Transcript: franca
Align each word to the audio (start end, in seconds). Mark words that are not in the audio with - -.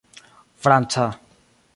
franca 0.65 1.05